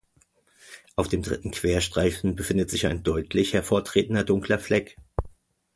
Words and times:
Auf 0.95 1.09
dem 1.09 1.21
dritten 1.21 1.51
Querstreifen 1.51 2.33
befindet 2.35 2.71
sich 2.71 2.87
ein 2.87 3.03
deutlich 3.03 3.53
hervortretender 3.53 4.23
dunkler 4.23 4.57
Fleck. 4.57 4.97